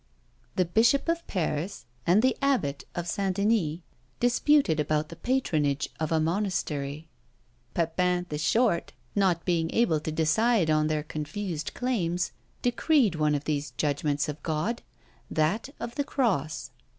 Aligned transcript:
The 0.55 0.65
bishop 0.65 1.07
of 1.07 1.27
Paris 1.27 1.85
and 2.07 2.23
the 2.23 2.35
abbot 2.41 2.85
of 2.95 3.07
St. 3.07 3.35
Denis 3.35 3.81
disputed 4.19 4.79
about 4.79 5.09
the 5.09 5.15
patronage 5.15 5.89
of 5.99 6.11
a 6.11 6.19
monastery: 6.19 7.07
Pepin 7.75 8.25
the 8.29 8.39
Short, 8.39 8.93
not 9.15 9.45
being 9.45 9.69
able 9.71 9.99
to 9.99 10.11
decide 10.11 10.71
on 10.71 10.87
their 10.87 11.03
confused 11.03 11.75
claims, 11.75 12.31
decreed 12.63 13.13
one 13.13 13.35
of 13.35 13.43
these 13.43 13.73
judgments 13.77 14.27
of 14.27 14.41
God, 14.41 14.81
that 15.29 15.69
of 15.79 15.93
the 15.93 16.03
Cross. 16.03 16.71